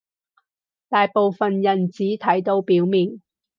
[0.89, 3.21] 大部分人只睇到表面